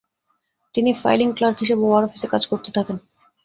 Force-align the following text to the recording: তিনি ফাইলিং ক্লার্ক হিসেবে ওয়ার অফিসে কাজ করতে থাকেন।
তিনি 0.75 0.91
ফাইলিং 0.93 1.29
ক্লার্ক 1.37 1.57
হিসেবে 1.59 1.83
ওয়ার 1.85 2.03
অফিসে 2.03 2.27
কাজ 2.27 2.43
করতে 2.47 2.69
থাকেন। 2.71 2.97